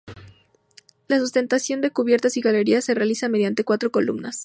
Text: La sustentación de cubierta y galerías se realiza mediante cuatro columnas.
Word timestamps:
La 1.07 1.19
sustentación 1.19 1.79
de 1.81 1.91
cubierta 1.91 2.27
y 2.33 2.41
galerías 2.41 2.85
se 2.85 2.95
realiza 2.95 3.29
mediante 3.29 3.63
cuatro 3.63 3.91
columnas. 3.91 4.39